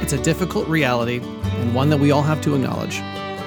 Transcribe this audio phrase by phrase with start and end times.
[0.00, 3.00] It's a difficult reality and one that we all have to acknowledge.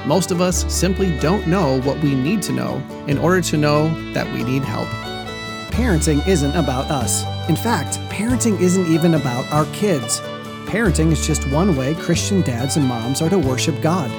[0.05, 3.89] Most of us simply don't know what we need to know in order to know
[4.13, 4.87] that we need help.
[5.71, 7.23] Parenting isn't about us.
[7.49, 10.19] In fact, parenting isn't even about our kids.
[10.65, 14.09] Parenting is just one way Christian dads and moms are to worship God.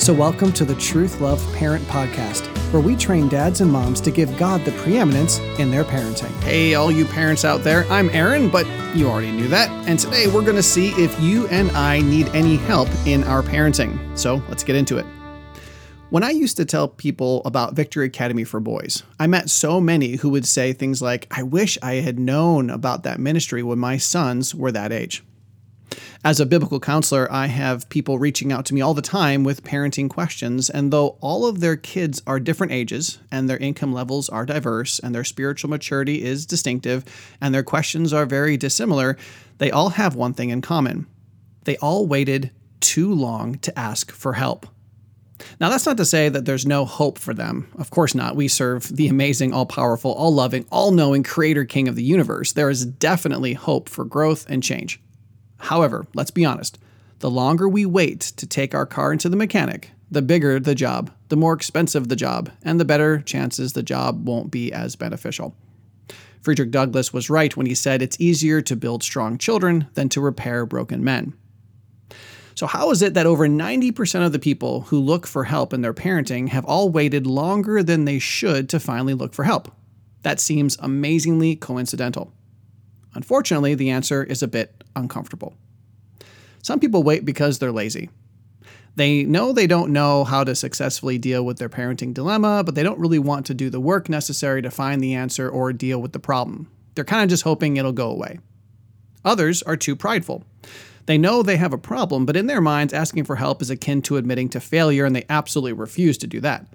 [0.00, 4.10] So, welcome to the Truth Love Parent Podcast, where we train dads and moms to
[4.10, 6.32] give God the preeminence in their parenting.
[6.42, 9.70] Hey, all you parents out there, I'm Aaron, but you already knew that.
[9.88, 13.42] And today we're going to see if you and I need any help in our
[13.42, 14.16] parenting.
[14.18, 15.06] So, let's get into it.
[16.10, 20.16] When I used to tell people about Victory Academy for Boys, I met so many
[20.16, 23.98] who would say things like, I wish I had known about that ministry when my
[23.98, 25.22] sons were that age.
[26.24, 29.62] As a biblical counselor, I have people reaching out to me all the time with
[29.62, 34.28] parenting questions, and though all of their kids are different ages, and their income levels
[34.28, 37.04] are diverse, and their spiritual maturity is distinctive,
[37.40, 39.16] and their questions are very dissimilar,
[39.58, 41.06] they all have one thing in common.
[41.64, 42.50] They all waited
[42.80, 44.66] too long to ask for help.
[45.60, 47.68] Now, that's not to say that there's no hope for them.
[47.78, 48.34] Of course not.
[48.34, 52.54] We serve the amazing, all powerful, all loving, all knowing Creator King of the universe.
[52.54, 55.00] There is definitely hope for growth and change.
[55.58, 56.78] However, let's be honest,
[57.18, 61.10] the longer we wait to take our car into the mechanic, the bigger the job,
[61.28, 65.54] the more expensive the job, and the better chances the job won't be as beneficial.
[66.40, 70.20] Frederick Douglass was right when he said it's easier to build strong children than to
[70.20, 71.34] repair broken men.
[72.54, 75.80] So, how is it that over 90% of the people who look for help in
[75.82, 79.70] their parenting have all waited longer than they should to finally look for help?
[80.22, 82.32] That seems amazingly coincidental.
[83.14, 85.54] Unfortunately, the answer is a bit uncomfortable.
[86.62, 88.10] Some people wait because they're lazy.
[88.96, 92.82] They know they don't know how to successfully deal with their parenting dilemma, but they
[92.82, 96.12] don't really want to do the work necessary to find the answer or deal with
[96.12, 96.68] the problem.
[96.94, 98.40] They're kind of just hoping it'll go away.
[99.24, 100.44] Others are too prideful.
[101.06, 104.02] They know they have a problem, but in their minds, asking for help is akin
[104.02, 106.66] to admitting to failure, and they absolutely refuse to do that.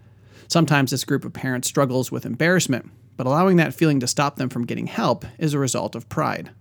[0.48, 4.50] Sometimes this group of parents struggles with embarrassment, but allowing that feeling to stop them
[4.50, 6.52] from getting help is a result of pride.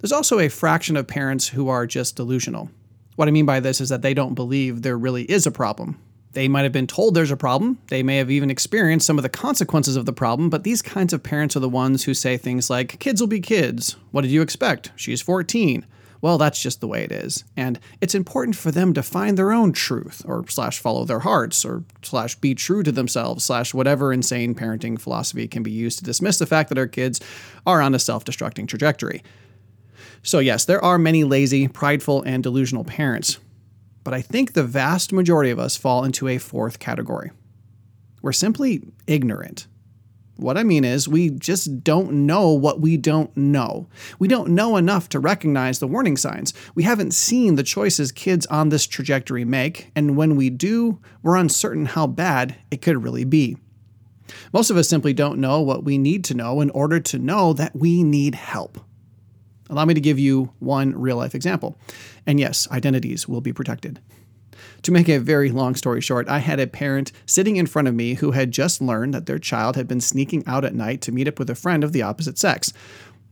[0.00, 2.70] There's also a fraction of parents who are just delusional.
[3.16, 5.98] What I mean by this is that they don't believe there really is a problem.
[6.32, 9.22] They might have been told there's a problem, they may have even experienced some of
[9.22, 12.36] the consequences of the problem, but these kinds of parents are the ones who say
[12.36, 13.96] things like, kids will be kids.
[14.12, 14.92] What did you expect?
[14.94, 15.84] She's 14
[16.20, 17.44] well, that's just the way it is.
[17.56, 21.64] And it's important for them to find their own truth, or slash follow their hearts,
[21.64, 26.04] or slash be true to themselves, slash whatever insane parenting philosophy can be used to
[26.04, 27.20] dismiss the fact that our kids
[27.66, 29.22] are on a self destructing trajectory.
[30.22, 33.38] So, yes, there are many lazy, prideful, and delusional parents,
[34.04, 37.30] but I think the vast majority of us fall into a fourth category.
[38.20, 39.66] We're simply ignorant.
[40.36, 43.88] What I mean is, we just don't know what we don't know.
[44.18, 46.54] We don't know enough to recognize the warning signs.
[46.74, 51.36] We haven't seen the choices kids on this trajectory make, and when we do, we're
[51.36, 53.56] uncertain how bad it could really be.
[54.52, 57.52] Most of us simply don't know what we need to know in order to know
[57.54, 58.78] that we need help.
[59.70, 61.78] Allow me to give you one real life example.
[62.26, 64.00] And yes, identities will be protected.
[64.82, 67.94] To make a very long story short, I had a parent sitting in front of
[67.94, 71.12] me who had just learned that their child had been sneaking out at night to
[71.12, 72.72] meet up with a friend of the opposite sex.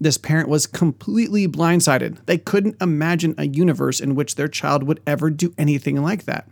[0.01, 2.25] This parent was completely blindsided.
[2.27, 6.49] They couldn't imagine a universe in which their child would ever do anything like that.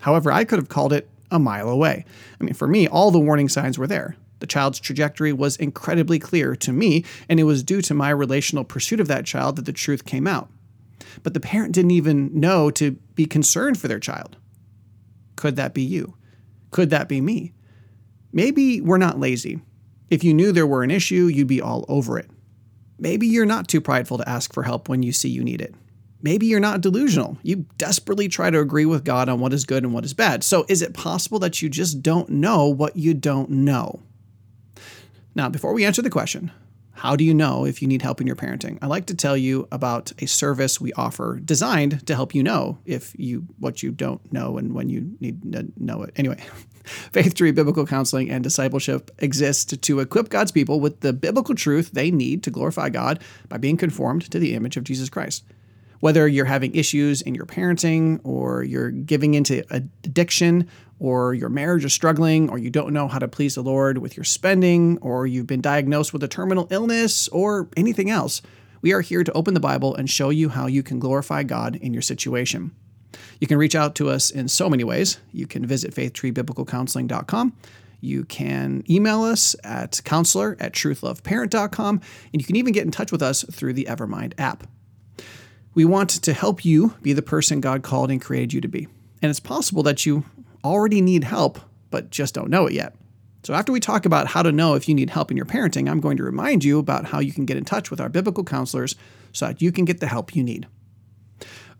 [0.00, 2.04] However, I could have called it a mile away.
[2.40, 4.16] I mean, for me, all the warning signs were there.
[4.40, 8.64] The child's trajectory was incredibly clear to me, and it was due to my relational
[8.64, 10.48] pursuit of that child that the truth came out.
[11.22, 14.36] But the parent didn't even know to be concerned for their child.
[15.36, 16.14] Could that be you?
[16.70, 17.52] Could that be me?
[18.32, 19.60] Maybe we're not lazy.
[20.10, 22.30] If you knew there were an issue, you'd be all over it.
[22.98, 25.74] Maybe you're not too prideful to ask for help when you see you need it.
[26.20, 27.38] Maybe you're not delusional.
[27.42, 30.42] You desperately try to agree with God on what is good and what is bad.
[30.42, 34.00] So, is it possible that you just don't know what you don't know?
[35.38, 36.50] Now, before we answer the question,
[36.94, 38.76] how do you know if you need help in your parenting?
[38.82, 42.78] I like to tell you about a service we offer designed to help you know
[42.84, 46.12] if you what you don't know and when you need to know it.
[46.16, 46.38] Anyway,
[46.82, 51.92] Faith Tree Biblical Counseling and Discipleship exists to equip God's people with the biblical truth
[51.92, 55.44] they need to glorify God by being conformed to the image of Jesus Christ.
[56.00, 60.68] Whether you're having issues in your parenting or you're giving into addiction
[60.98, 64.16] or your marriage is struggling or you don't know how to please the Lord with
[64.16, 68.42] your spending or you've been diagnosed with a terminal illness or anything else,
[68.80, 71.76] we are here to open the Bible and show you how you can glorify God
[71.76, 72.72] in your situation.
[73.40, 75.18] You can reach out to us in so many ways.
[75.32, 77.54] You can visit faithtreebiblicalcounseling.com.
[78.00, 82.00] You can email us at counselor at truthloveparent.com.
[82.32, 84.68] And you can even get in touch with us through the Evermind app.
[85.74, 88.88] We want to help you be the person God called and created you to be.
[89.20, 90.24] And it's possible that you
[90.64, 91.58] already need help,
[91.90, 92.94] but just don't know it yet.
[93.44, 95.88] So, after we talk about how to know if you need help in your parenting,
[95.88, 98.44] I'm going to remind you about how you can get in touch with our biblical
[98.44, 98.96] counselors
[99.32, 100.66] so that you can get the help you need.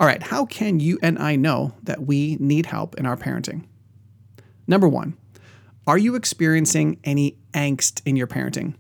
[0.00, 3.64] All right, how can you and I know that we need help in our parenting?
[4.66, 5.16] Number one,
[5.86, 8.74] are you experiencing any angst in your parenting?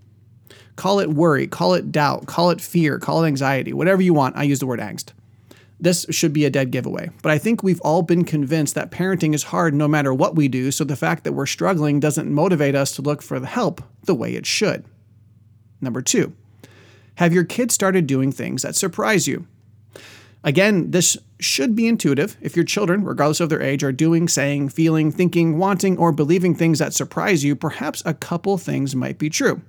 [0.76, 4.36] Call it worry, call it doubt, call it fear, call it anxiety, whatever you want.
[4.36, 5.10] I use the word angst.
[5.80, 7.10] This should be a dead giveaway.
[7.22, 10.48] But I think we've all been convinced that parenting is hard no matter what we
[10.48, 13.80] do, so the fact that we're struggling doesn't motivate us to look for the help
[14.04, 14.84] the way it should.
[15.80, 16.32] Number two,
[17.16, 19.46] have your kids started doing things that surprise you?
[20.44, 24.68] Again, this should be intuitive if your children, regardless of their age, are doing, saying,
[24.70, 29.30] feeling, thinking, wanting, or believing things that surprise you, perhaps a couple things might be
[29.30, 29.62] true.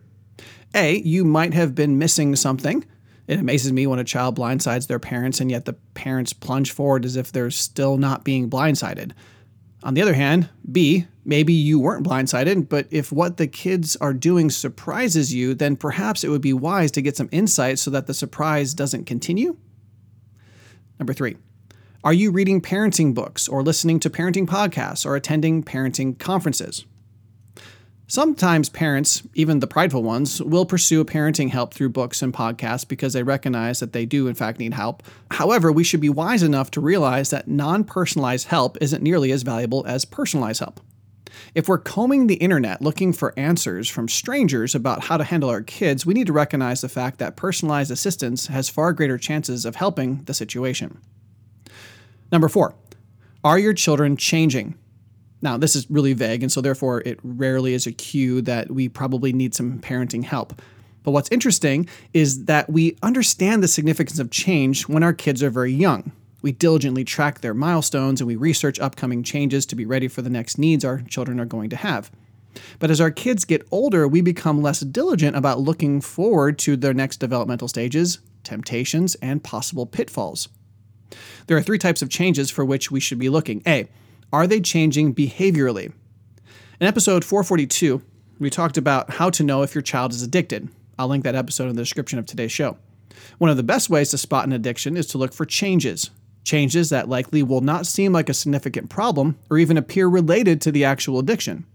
[0.76, 2.86] A, you might have been missing something.
[3.30, 7.06] It amazes me when a child blindsides their parents and yet the parents plunge forward
[7.06, 9.12] as if they're still not being blindsided.
[9.84, 14.16] On the other hand, B, maybe you weren't blindsided, but if what the kids are
[14.16, 18.08] doing surprises you, then perhaps it would be wise to get some insight so that
[18.08, 19.56] the surprise doesn't continue.
[20.98, 21.38] Number three,
[22.04, 26.84] are you reading parenting books or listening to parenting podcasts or attending parenting conferences?
[28.12, 33.14] Sometimes parents, even the prideful ones, will pursue parenting help through books and podcasts because
[33.14, 35.04] they recognize that they do, in fact, need help.
[35.30, 39.44] However, we should be wise enough to realize that non personalized help isn't nearly as
[39.44, 40.80] valuable as personalized help.
[41.54, 45.62] If we're combing the internet looking for answers from strangers about how to handle our
[45.62, 49.76] kids, we need to recognize the fact that personalized assistance has far greater chances of
[49.76, 51.00] helping the situation.
[52.32, 52.74] Number four,
[53.44, 54.80] are your children changing?
[55.42, 58.90] Now, this is really vague, and so therefore it rarely is a cue that we
[58.90, 60.62] probably need some parenting help.
[61.04, 65.50] But what's interesting is that we understand the significance of change when our kids are
[65.50, 66.12] very young.
[66.42, 70.30] We diligently track their milestones and we research upcoming changes to be ready for the
[70.30, 72.12] next needs our children are going to have.
[72.80, 76.94] But as our kids get older, we become less diligent about looking forward to their
[76.94, 80.50] next developmental stages, temptations, and possible pitfalls.
[81.48, 83.62] There are three types of changes for which we should be looking.
[83.68, 83.88] A,
[84.32, 85.92] are they changing behaviorally?
[86.80, 88.02] In episode 442,
[88.40, 90.70] we talked about how to know if your child is addicted.
[90.98, 92.78] I'll link that episode in the description of today's show.
[93.38, 96.12] One of the best ways to spot an addiction is to look for changes.
[96.44, 100.72] Changes that likely will not seem like a significant problem or even appear related to
[100.72, 101.66] the actual addiction.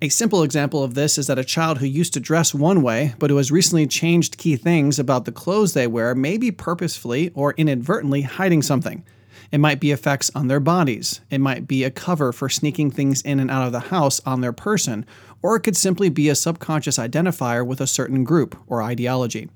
[0.00, 3.14] A simple example of this is that a child who used to dress one way,
[3.18, 7.30] but who has recently changed key things about the clothes they wear, may be purposefully
[7.34, 9.04] or inadvertently hiding something.
[9.52, 11.20] It might be effects on their bodies.
[11.30, 14.40] It might be a cover for sneaking things in and out of the house on
[14.40, 15.04] their person,
[15.42, 19.50] or it could simply be a subconscious identifier with a certain group or ideology.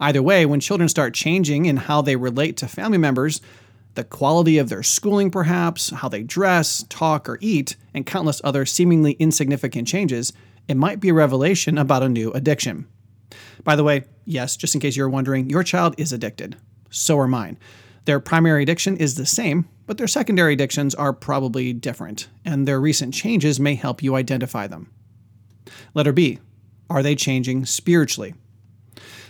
[0.00, 3.40] Either way, when children start changing in how they relate to family members,
[3.94, 8.66] the quality of their schooling, perhaps, how they dress, talk, or eat, and countless other
[8.66, 10.32] seemingly insignificant changes,
[10.66, 12.88] it might be a revelation about a new addiction.
[13.62, 16.56] By the way, yes, just in case you're wondering, your child is addicted.
[16.90, 17.58] So are mine.
[18.04, 22.80] Their primary addiction is the same, but their secondary addictions are probably different, and their
[22.80, 24.90] recent changes may help you identify them.
[25.94, 26.38] Letter B
[26.90, 28.34] Are they changing spiritually?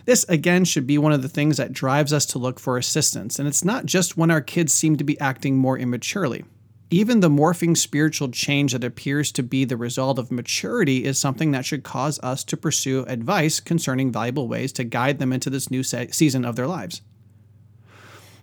[0.05, 3.39] This, again, should be one of the things that drives us to look for assistance,
[3.39, 6.45] and it's not just when our kids seem to be acting more immaturely.
[6.91, 11.53] Even the morphing spiritual change that appears to be the result of maturity is something
[11.53, 15.71] that should cause us to pursue advice concerning valuable ways to guide them into this
[15.71, 17.01] new se- season of their lives.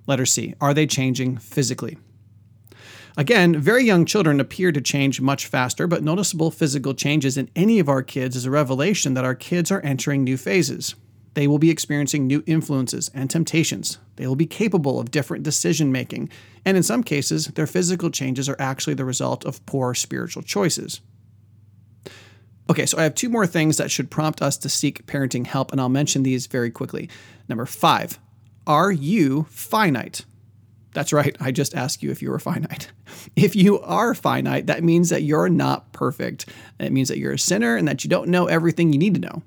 [0.09, 0.55] Letter C.
[0.59, 1.97] Are they changing physically?
[3.15, 7.79] Again, very young children appear to change much faster, but noticeable physical changes in any
[7.79, 10.95] of our kids is a revelation that our kids are entering new phases.
[11.35, 13.99] They will be experiencing new influences and temptations.
[14.15, 16.29] They will be capable of different decision making,
[16.65, 21.01] and in some cases, their physical changes are actually the result of poor spiritual choices.
[22.69, 25.71] Okay, so I have two more things that should prompt us to seek parenting help,
[25.71, 27.09] and I'll mention these very quickly.
[27.47, 28.19] Number five,
[28.67, 30.25] are you finite?
[30.93, 32.91] That's right, I just asked you if you were finite.
[33.35, 36.47] If you are finite, that means that you're not perfect.
[36.79, 39.19] It means that you're a sinner and that you don't know everything you need to
[39.19, 39.41] know.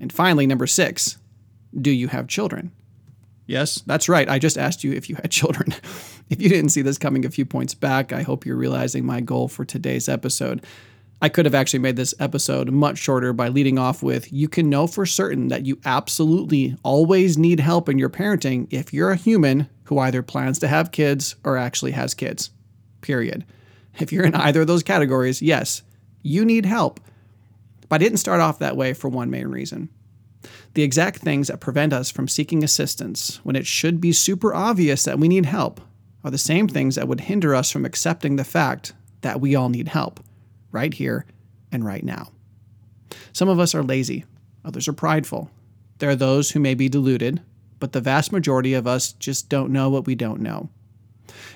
[0.00, 1.18] And finally, number six,
[1.78, 2.72] do you have children?
[3.46, 4.28] Yes, that's right.
[4.28, 5.74] I just asked you if you had children.
[6.30, 9.20] If you didn't see this coming a few points back, I hope you're realizing my
[9.20, 10.64] goal for today's episode.
[11.20, 14.70] I could have actually made this episode much shorter by leading off with you can
[14.70, 19.16] know for certain that you absolutely always need help in your parenting if you're a
[19.16, 22.50] human who either plans to have kids or actually has kids.
[23.00, 23.44] Period.
[23.98, 25.82] If you're in either of those categories, yes,
[26.22, 27.00] you need help.
[27.88, 29.88] But I didn't start off that way for one main reason.
[30.74, 35.02] The exact things that prevent us from seeking assistance when it should be super obvious
[35.02, 35.80] that we need help
[36.22, 39.68] are the same things that would hinder us from accepting the fact that we all
[39.68, 40.20] need help,
[40.72, 41.26] right here
[41.72, 42.30] and right now.
[43.32, 44.24] Some of us are lazy,
[44.64, 45.50] others are prideful.
[45.98, 47.42] There are those who may be deluded,
[47.80, 50.70] but the vast majority of us just don't know what we don't know.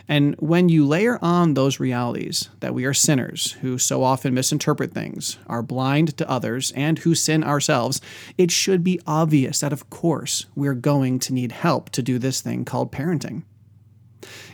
[0.09, 4.92] And when you layer on those realities that we are sinners who so often misinterpret
[4.92, 8.00] things, are blind to others, and who sin ourselves,
[8.37, 12.40] it should be obvious that, of course, we're going to need help to do this
[12.40, 13.45] thing called parenting.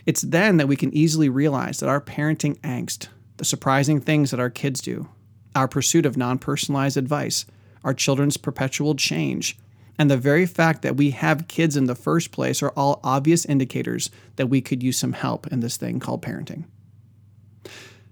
[0.05, 3.07] It's then that we can easily realize that our parenting angst,
[3.39, 5.09] the surprising things that our kids do,
[5.55, 7.45] our pursuit of non personalized advice,
[7.83, 9.57] our children's perpetual change,
[9.97, 13.45] and the very fact that we have kids in the first place are all obvious
[13.45, 16.63] indicators that we could use some help in this thing called parenting.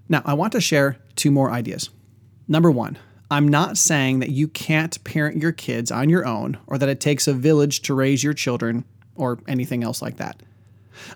[0.08, 1.88] Now, I want to share two more ideas.
[2.46, 2.98] Number one,
[3.30, 7.00] I'm not saying that you can't parent your kids on your own or that it
[7.00, 10.42] takes a village to raise your children or anything else like that.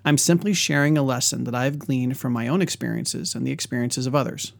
[0.05, 4.07] I'm simply sharing a lesson that I've gleaned from my own experiences and the experiences
[4.07, 4.53] of others.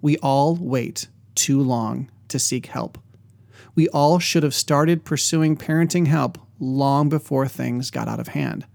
[0.00, 2.98] We all wait too long to seek help
[3.74, 8.66] we all should have started pursuing parenting help long before things got out of hand.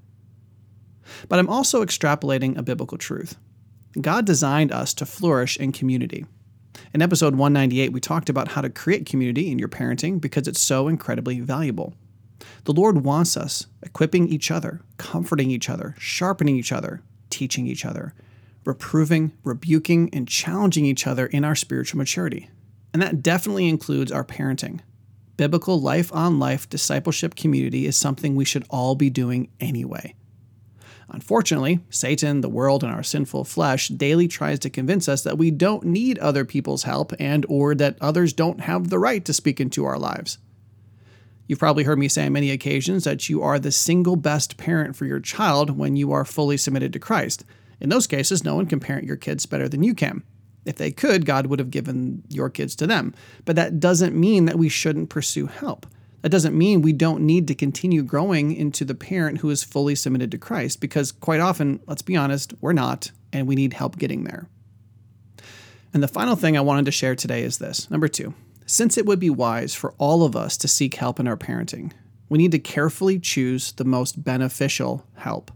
[1.28, 3.38] But I'm also extrapolating a biblical truth.
[4.00, 6.26] God designed us to flourish in community.
[6.94, 10.62] In episode 198, we talked about how to create community in your parenting because it's
[10.62, 11.94] so incredibly valuable.
[12.66, 17.86] The Lord wants us equipping each other, comforting each other, sharpening each other, teaching each
[17.86, 18.14] other,
[18.66, 22.50] reproving, rebuking, and challenging each other in our spiritual maturity.
[22.94, 24.82] And that definitely includes our parenting
[25.40, 30.14] biblical life on life discipleship community is something we should all be doing anyway.
[31.08, 35.50] Unfortunately, Satan, the world, and our sinful flesh daily tries to convince us that we
[35.50, 39.62] don't need other people's help and or that others don't have the right to speak
[39.62, 40.40] into our lives.
[41.50, 44.96] You've probably heard me say on many occasions that you are the single best parent
[44.96, 47.44] for your child when you are fully submitted to Christ.
[47.80, 50.22] In those cases, no one can parent your kids better than you can.
[50.66, 53.16] If they could, God would have given your kids to them.
[53.46, 55.88] But that doesn't mean that we shouldn't pursue help.
[56.22, 59.96] That doesn't mean we don't need to continue growing into the parent who is fully
[59.96, 63.98] submitted to Christ, because quite often, let's be honest, we're not, and we need help
[63.98, 64.48] getting there.
[65.96, 68.36] And the final thing I wanted to share today is this number two,
[68.70, 71.92] since it would be wise for all of us to seek help in our parenting,
[72.30, 75.52] we need to carefully choose the most beneficial help.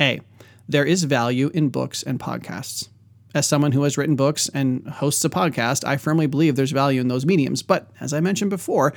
[0.00, 0.20] A,
[0.68, 2.88] there is value in books and podcasts
[3.34, 7.00] as someone who has written books and hosts a podcast, I firmly believe there's value
[7.00, 7.62] in those mediums.
[7.62, 8.94] But as I mentioned before,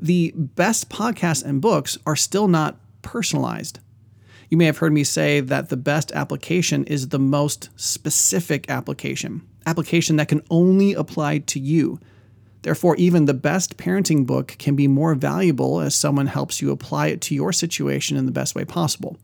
[0.00, 3.80] the best podcasts and books are still not personalized.
[4.48, 9.46] You may have heard me say that the best application is the most specific application,
[9.66, 12.00] application that can only apply to you.
[12.64, 17.08] Therefore, even the best parenting book can be more valuable as someone helps you apply
[17.08, 19.18] it to your situation in the best way possible.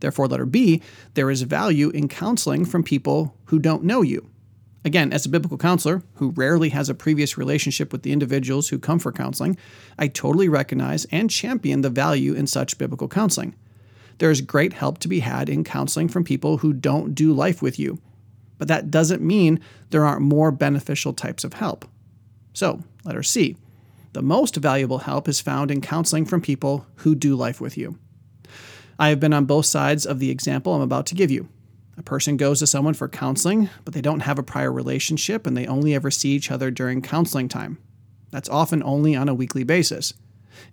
[0.00, 0.82] Therefore, letter B,
[1.14, 4.28] there is value in counseling from people who don't know you.
[4.84, 8.80] Again, as a biblical counselor who rarely has a previous relationship with the individuals who
[8.80, 9.56] come for counseling,
[9.96, 13.54] I totally recognize and champion the value in such biblical counseling.
[14.18, 17.62] There is great help to be had in counseling from people who don't do life
[17.62, 18.00] with you,
[18.58, 21.84] but that doesn't mean there aren't more beneficial types of help.
[22.56, 23.54] So, letter C,
[24.14, 27.98] the most valuable help is found in counseling from people who do life with you.
[28.98, 31.50] I have been on both sides of the example I'm about to give you.
[31.98, 35.54] A person goes to someone for counseling, but they don't have a prior relationship and
[35.54, 37.76] they only ever see each other during counseling time.
[38.30, 40.14] That's often only on a weekly basis.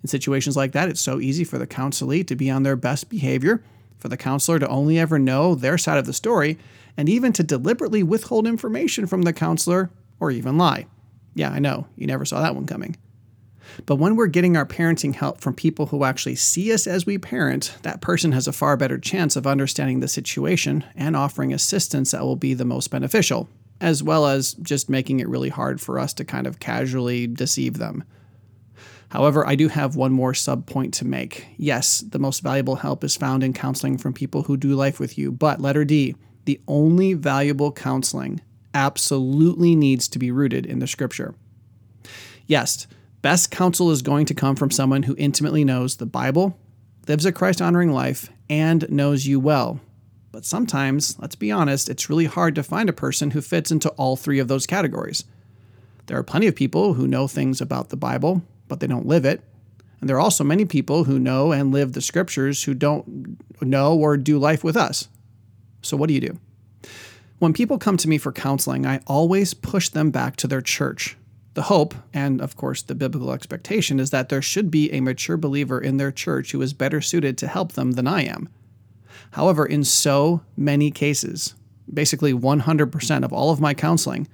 [0.02, 3.10] In situations like that, it's so easy for the counselee to be on their best
[3.10, 3.62] behavior,
[3.98, 6.56] for the counselor to only ever know their side of the story,
[6.96, 10.86] and even to deliberately withhold information from the counselor or even lie.
[11.34, 12.96] Yeah, I know, you never saw that one coming.
[13.86, 17.18] But when we're getting our parenting help from people who actually see us as we
[17.18, 22.12] parent, that person has a far better chance of understanding the situation and offering assistance
[22.12, 23.48] that will be the most beneficial,
[23.80, 27.78] as well as just making it really hard for us to kind of casually deceive
[27.78, 28.04] them.
[29.08, 31.46] However, I do have one more sub point to make.
[31.56, 35.16] Yes, the most valuable help is found in counseling from people who do life with
[35.16, 38.40] you, but letter D, the only valuable counseling
[38.74, 41.34] absolutely needs to be rooted in the scripture.
[42.46, 42.86] Yes,
[43.24, 46.58] Best counsel is going to come from someone who intimately knows the Bible,
[47.08, 49.80] lives a Christ honoring life, and knows you well.
[50.30, 53.88] But sometimes, let's be honest, it's really hard to find a person who fits into
[53.92, 55.24] all three of those categories.
[56.04, 59.24] There are plenty of people who know things about the Bible, but they don't live
[59.24, 59.42] it.
[60.02, 63.96] And there are also many people who know and live the scriptures who don't know
[63.96, 65.08] or do life with us.
[65.80, 66.38] So, what do you do?
[67.44, 71.18] When people come to me for counseling, I always push them back to their church
[71.52, 75.36] The hope, and of course the biblical expectation, is that there should be a mature
[75.36, 78.48] believer in their church who is better suited to help them than I am.
[79.32, 81.54] However, in so many cases,
[81.92, 84.26] basically 100% of all of my counseling,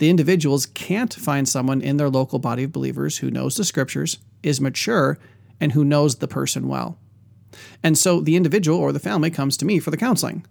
[0.00, 4.18] the individuals can't find someone in their local body of believers who knows the scriptures,
[4.42, 5.20] is mature,
[5.60, 6.98] and who knows the person well.
[7.84, 10.44] And so the individual or the family comes to me for the counseling.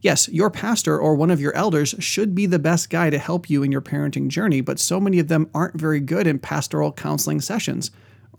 [0.00, 3.50] Yes, your pastor or one of your elders should be the best guy to help
[3.50, 6.92] you in your parenting journey, but so many of them aren't very good in pastoral
[6.92, 7.90] counseling sessions,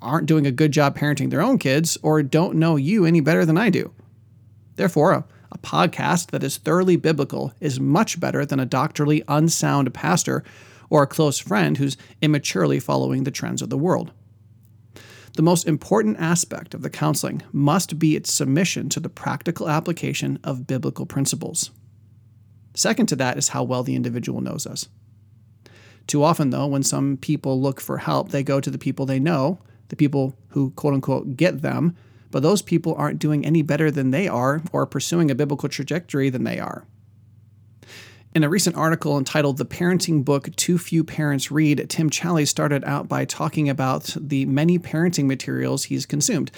[0.02, 3.44] aren't doing a good job parenting their own kids, or don't know you any better
[3.46, 3.94] than I do.
[4.76, 9.94] Therefore, a, a podcast that is thoroughly biblical is much better than a doctrinally unsound
[9.94, 10.46] pastor
[10.90, 14.12] or a close friend who's immaturely following the trends of the world.
[15.40, 20.38] The most important aspect of the counseling must be its submission to the practical application
[20.44, 21.72] of biblical principles.
[22.74, 24.90] Second to that is how well the individual knows us.
[26.08, 29.18] Too often, though, when some people look for help, they go to the people they
[29.18, 31.96] know, the people who quote unquote get them,
[32.32, 36.30] but those people aren't doing any better than they are or pursuing a biblical trajectory
[36.30, 36.86] than they are.
[38.36, 42.84] In a recent article entitled The Parenting Book Too Few Parents Read, Tim Challies started
[42.84, 46.52] out by talking about the many parenting materials he's consumed.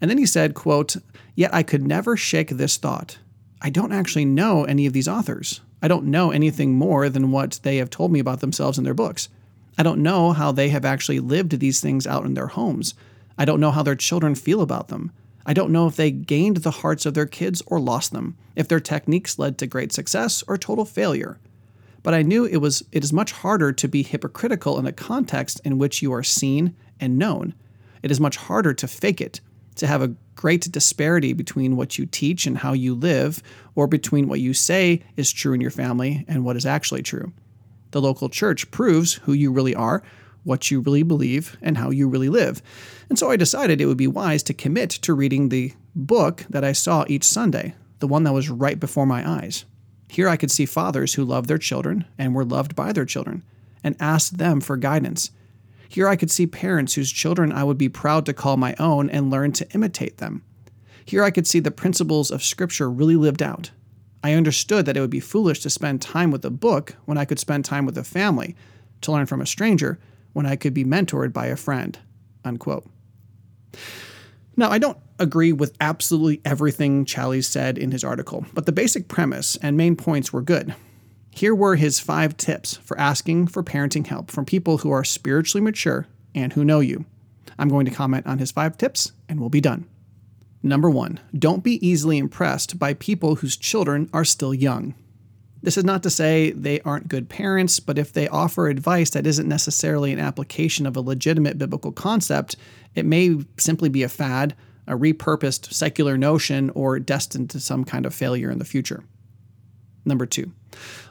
[0.00, 0.96] And then he said, quote,
[1.34, 3.18] Yet I could never shake this thought.
[3.60, 5.60] I don't actually know any of these authors.
[5.82, 8.94] I don't know anything more than what they have told me about themselves in their
[8.94, 9.28] books.
[9.76, 12.94] I don't know how they have actually lived these things out in their homes.
[13.36, 15.12] I don't know how their children feel about them.
[15.48, 18.68] I don't know if they gained the hearts of their kids or lost them, if
[18.68, 21.38] their techniques led to great success or total failure.
[22.02, 25.62] But I knew it was it is much harder to be hypocritical in a context
[25.64, 27.54] in which you are seen and known.
[28.02, 29.40] It is much harder to fake it,
[29.76, 33.42] to have a great disparity between what you teach and how you live,
[33.74, 37.32] or between what you say is true in your family and what is actually true.
[37.92, 40.02] The local church proves who you really are
[40.48, 42.62] what you really believe, and how you really live.
[43.08, 46.64] And so I decided it would be wise to commit to reading the book that
[46.64, 49.66] I saw each Sunday, the one that was right before my eyes.
[50.08, 53.42] Here I could see fathers who loved their children and were loved by their children,
[53.84, 55.30] and asked them for guidance.
[55.88, 59.10] Here I could see parents whose children I would be proud to call my own
[59.10, 60.42] and learn to imitate them.
[61.04, 63.70] Here I could see the principles of Scripture really lived out.
[64.22, 67.24] I understood that it would be foolish to spend time with a book when I
[67.24, 68.56] could spend time with a family,
[69.02, 69.98] to learn from a stranger,
[70.32, 71.98] when I could be mentored by a friend.
[72.44, 72.88] Unquote.
[74.56, 79.08] Now, I don't agree with absolutely everything Challies said in his article, but the basic
[79.08, 80.74] premise and main points were good.
[81.30, 85.62] Here were his five tips for asking for parenting help from people who are spiritually
[85.62, 87.04] mature and who know you.
[87.58, 89.86] I'm going to comment on his five tips and we'll be done.
[90.62, 94.94] Number one, don't be easily impressed by people whose children are still young.
[95.62, 99.26] This is not to say they aren't good parents, but if they offer advice that
[99.26, 102.56] isn't necessarily an application of a legitimate biblical concept,
[102.94, 104.54] it may simply be a fad,
[104.86, 109.02] a repurposed secular notion, or destined to some kind of failure in the future.
[110.04, 110.52] Number two,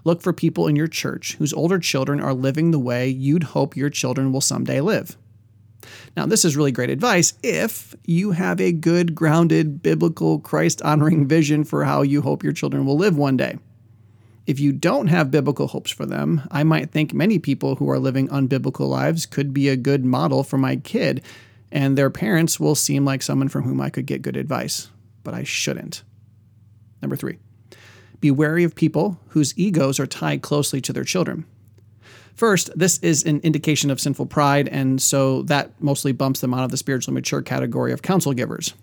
[0.05, 3.75] look for people in your church whose older children are living the way you'd hope
[3.75, 5.17] your children will someday live.
[6.15, 11.27] Now, this is really great advice if you have a good, grounded, biblical, Christ honoring
[11.27, 13.60] vision for how you hope your children will live one day.
[14.47, 17.99] If you don't have biblical hopes for them, I might think many people who are
[17.99, 21.21] living unbiblical lives could be a good model for my kid,
[21.69, 24.89] and their parents will seem like someone from whom I could get good advice,
[25.25, 26.01] but I shouldn't.
[27.01, 27.39] Number three,
[28.21, 31.45] be wary of people whose egos are tied closely to their children.
[32.33, 36.63] First, this is an indication of sinful pride, and so that mostly bumps them out
[36.63, 38.73] of the spiritually mature category of counsel givers.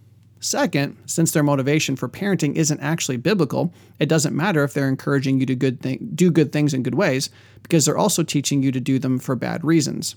[0.44, 5.40] Second, since their motivation for parenting isn't actually biblical, it doesn't matter if they're encouraging
[5.40, 7.30] you to good thing, do good things in good ways,
[7.62, 10.16] because they're also teaching you to do them for bad reasons.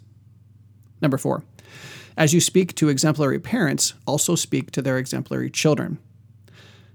[1.01, 1.45] Number four,
[2.17, 5.97] as you speak to exemplary parents, also speak to their exemplary children.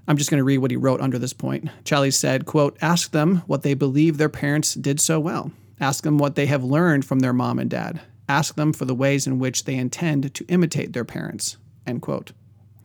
[0.07, 1.71] I'm just going to read what he wrote under this point.
[1.85, 5.53] Challies said, quote, ask them what they believe their parents did so well.
[5.81, 7.99] Ask them what they have learned from their mom and dad.
[8.29, 11.57] Ask them for the ways in which they intend to imitate their parents.
[11.87, 12.33] End quote.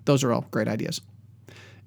[0.08, 1.02] Those are all great ideas.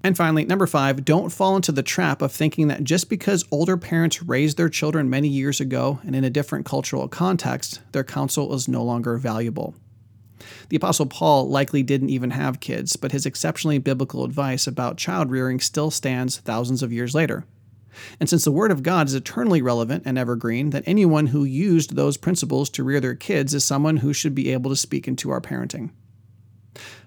[0.03, 3.77] And finally, number five, don't fall into the trap of thinking that just because older
[3.77, 8.55] parents raised their children many years ago and in a different cultural context, their counsel
[8.55, 9.75] is no longer valuable.
[10.69, 15.31] The Apostle Paul likely didn't even have kids, but his exceptionally biblical advice about child
[15.31, 17.45] rearing still stands thousands of years later.
[18.19, 21.97] And since the Word of God is eternally relevant and evergreen, then anyone who used
[21.97, 25.31] those principles to rear their kids is someone who should be able to speak into
[25.31, 25.91] our parenting.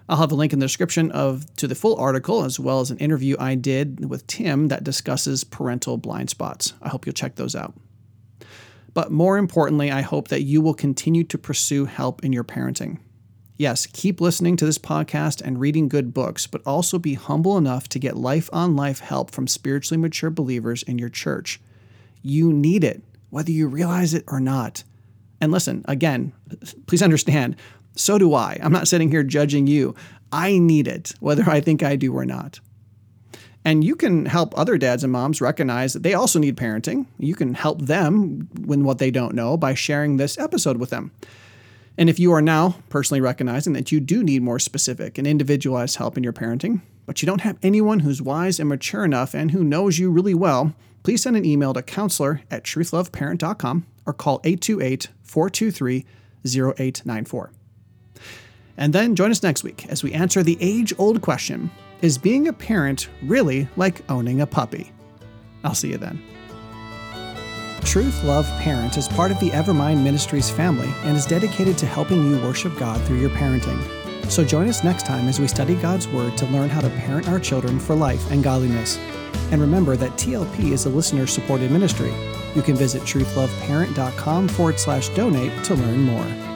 [0.08, 2.90] I'll have a link in the description of to the full article as well as
[2.90, 6.74] an interview I did with Tim that discusses parental blind spots.
[6.82, 7.74] I hope you'll check those out.
[8.92, 12.98] But more importantly, I hope that you will continue to pursue help in your parenting.
[13.56, 17.88] Yes, keep listening to this podcast and reading good books, but also be humble enough
[17.90, 21.60] to get life on life help from spiritually mature believers in your church.
[22.20, 24.82] You need it, whether you realize it or not.
[25.40, 26.32] And listen, again,
[26.86, 27.56] please understand,
[27.96, 28.58] so do I.
[28.62, 29.94] I'm not sitting here judging you.
[30.32, 32.60] I need it, whether I think I do or not.
[33.64, 37.06] And you can help other dads and moms recognize that they also need parenting.
[37.18, 41.12] You can help them with what they don't know by sharing this episode with them.
[41.96, 45.96] And if you are now personally recognizing that you do need more specific and individualized
[45.96, 49.52] help in your parenting, but you don't have anyone who's wise and mature enough and
[49.52, 54.40] who knows you really well, please send an email to counselor at truthloveparent.com or call
[54.44, 56.04] 828 423
[56.44, 57.52] 0894.
[58.76, 61.70] And then join us next week as we answer the age old question
[62.02, 64.92] Is being a parent really like owning a puppy?
[65.62, 66.22] I'll see you then.
[67.84, 72.30] Truth Love Parent is part of the Evermind Ministries family and is dedicated to helping
[72.30, 73.78] you worship God through your parenting.
[74.30, 77.28] So join us next time as we study God's Word to learn how to parent
[77.28, 78.98] our children for life and godliness.
[79.50, 82.12] And remember that TLP is a listener supported ministry.
[82.54, 86.53] You can visit truthloveparent.com forward slash donate to learn more.